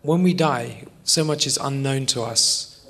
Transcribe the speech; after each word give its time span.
When 0.00 0.22
we 0.22 0.32
die, 0.32 0.86
so 1.04 1.24
much 1.24 1.46
is 1.46 1.58
unknown 1.58 2.06
to 2.06 2.22
us. 2.22 2.86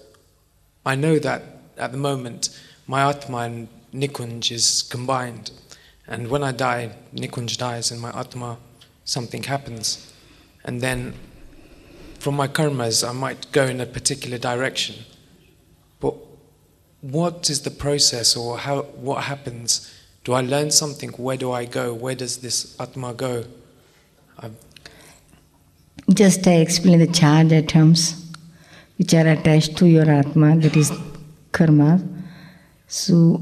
I 0.87 0.95
know 0.95 1.19
that 1.19 1.43
at 1.77 1.91
the 1.91 1.99
moment, 1.99 2.56
my 2.87 3.09
Atma 3.11 3.38
and 3.38 3.69
Nikunj 3.93 4.53
is 4.53 4.83
combined. 4.83 5.51
And 6.06 6.29
when 6.29 6.45
I 6.45 6.53
die, 6.53 6.93
Nikunj 7.12 7.59
dies, 7.59 7.91
and 7.91 8.01
my 8.01 8.17
Atma, 8.17 8.59
something 9.05 9.43
happens. 9.43 10.13
And 10.65 10.81
then 10.81 11.15
from 12.21 12.37
my 12.37 12.47
karmas, 12.47 13.03
I 13.07 13.11
might 13.11 13.51
go 13.51 13.65
in 13.65 13.81
a 13.81 13.87
particular 13.87 14.39
direction. 14.39 15.05
But 15.99 16.15
what 17.01 17.51
is 17.51 17.63
the 17.63 17.73
process, 17.73 18.37
or 18.37 18.59
how, 18.59 18.83
what 18.83 19.25
happens? 19.25 19.93
Do 20.29 20.35
I 20.35 20.43
learn 20.43 20.71
something? 20.71 21.09
Where 21.13 21.39
do 21.39 21.53
I 21.53 21.65
go? 21.65 21.95
Where 21.95 22.15
does 22.15 22.37
this 22.37 22.79
Atma 22.79 23.14
go? 23.14 23.45
i 24.39 24.50
Just 26.13 26.46
I 26.46 26.57
explain 26.57 26.99
the 26.99 27.07
charge 27.07 27.50
atoms 27.50 28.27
which 28.99 29.14
are 29.14 29.27
attached 29.27 29.79
to 29.79 29.86
your 29.86 30.11
Atma, 30.11 30.59
that 30.59 30.77
is 30.77 30.93
karma. 31.50 32.06
So, 32.89 33.41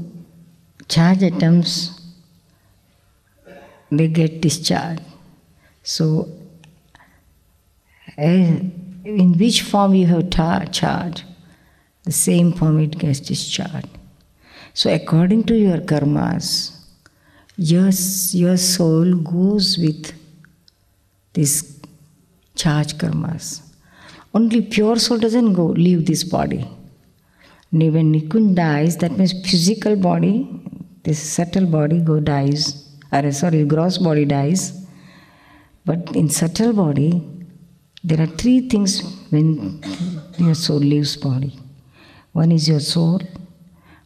charge 0.87 1.23
atoms, 1.23 1.99
they 3.91 4.07
get 4.07 4.39
discharged. 4.39 5.01
So, 5.83 6.29
in 8.17 9.35
which 9.37 9.61
form 9.63 9.93
you 9.93 10.05
have 10.05 10.29
tar- 10.29 10.67
charge, 10.67 11.25
the 12.05 12.13
same 12.13 12.53
form 12.53 12.79
it 12.79 12.97
gets 12.97 13.19
discharged. 13.19 13.89
So, 14.73 14.93
according 14.93 15.43
to 15.47 15.55
your 15.57 15.79
karmas, 15.79 16.76
your, 17.57 17.89
your 18.31 18.57
soul 18.57 19.15
goes 19.15 19.77
with 19.77 20.13
this 21.33 21.79
charge 22.55 22.97
karmas. 22.97 23.61
Only 24.33 24.61
pure 24.61 24.97
soul 24.97 25.17
doesn't 25.17 25.53
go 25.53 25.65
leave 25.65 26.05
this 26.05 26.23
body. 26.23 26.67
When 27.71 28.13
Nikunj 28.13 28.55
dies, 28.55 28.97
that 28.97 29.17
means 29.17 29.33
physical 29.49 29.95
body, 29.95 30.47
this 31.03 31.19
subtle 31.19 31.65
body 31.65 31.99
go 31.99 32.19
dies, 32.19 32.87
or 33.11 33.31
sorry, 33.31 33.65
gross 33.65 33.97
body 33.97 34.25
dies. 34.25 34.85
But 35.85 36.15
in 36.15 36.29
subtle 36.29 36.73
body, 36.73 37.23
there 38.03 38.21
are 38.21 38.27
three 38.27 38.69
things 38.69 39.01
when 39.31 39.81
your 40.37 40.53
soul 40.55 40.77
leaves 40.77 41.17
body. 41.17 41.57
One 42.33 42.51
is 42.51 42.69
your 42.69 42.79
soul, 42.79 43.21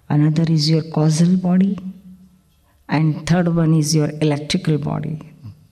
another 0.10 0.46
is 0.50 0.70
your 0.70 0.84
causal 0.84 1.36
body, 1.38 1.78
and 2.92 3.26
third 3.26 3.48
one 3.56 3.74
is 3.74 3.96
your 3.96 4.10
electrical 4.22 4.78
body. 4.78 5.18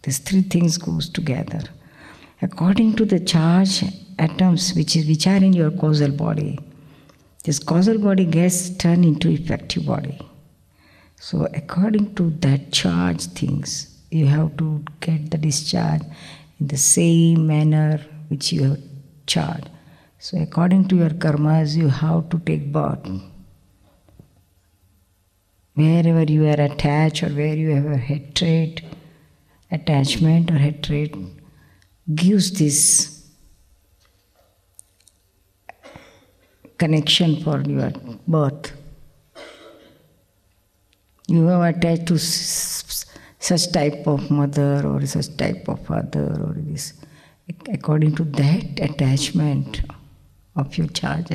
These 0.03 0.19
three 0.19 0.41
things 0.41 0.77
goes 0.77 1.09
together. 1.09 1.61
According 2.41 2.95
to 2.95 3.05
the 3.05 3.19
charge 3.19 3.83
atoms 4.17 4.73
which, 4.73 4.95
is, 4.95 5.05
which 5.05 5.27
are 5.27 5.35
in 5.35 5.51
your 5.51 5.71
causal 5.71 6.11
body, 6.11 6.57
this 7.43 7.59
causal 7.59 7.97
body 7.97 8.23
gets 8.23 8.69
turned 8.69 9.03
into 9.03 9.29
effective 9.29 9.85
body. 9.85 10.17
So 11.17 11.47
according 11.53 12.15
to 12.15 12.29
that 12.39 12.71
charge 12.71 13.25
things, 13.25 13.97
you 14.09 14.25
have 14.27 14.55
to 14.55 14.83
get 15.01 15.29
the 15.29 15.37
discharge 15.37 16.03
in 16.61 16.67
the 16.67 16.77
same 16.77 17.45
manner 17.45 17.99
which 18.29 18.53
you 18.53 18.63
have 18.63 18.79
charged. 19.27 19.69
So 20.19 20.37
according 20.41 20.87
to 20.87 20.95
your 20.95 21.09
karmas, 21.09 21.75
you 21.75 21.89
have 21.89 22.29
to 22.29 22.39
take 22.39 22.71
birth. 22.71 23.05
Wherever 25.79 26.23
you 26.23 26.45
are 26.45 26.59
attached 26.59 27.23
or 27.23 27.29
where 27.29 27.55
you 27.55 27.69
have 27.73 27.85
a 27.85 27.97
hatred, 27.97 28.83
attachment 29.71 30.51
or 30.51 30.57
hatred, 30.57 31.15
gives 32.13 32.51
this 32.51 33.25
connection 36.77 37.41
for 37.43 37.61
your 37.61 37.91
birth. 38.27 38.73
You 41.27 41.47
have 41.47 41.61
attached 41.61 42.07
to 42.07 42.17
such 42.17 43.71
type 43.71 44.05
of 44.05 44.29
mother 44.29 44.85
or 44.85 45.05
such 45.05 45.37
type 45.37 45.69
of 45.69 45.85
father 45.85 46.27
or 46.45 46.55
this. 46.57 46.93
According 47.71 48.15
to 48.17 48.25
that 48.25 48.79
attachment 48.81 49.81
of 50.57 50.77
your 50.77 50.87
charge, 50.87 51.31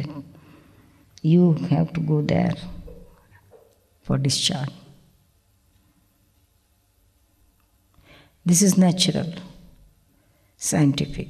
you 1.22 1.54
have 1.70 1.94
to 1.94 2.00
go 2.00 2.20
there 2.20 2.54
for 4.04 4.18
discharge. 4.18 4.68
This 8.46 8.60
is 8.60 8.76
natural, 8.76 9.32
scientific. 10.58 11.28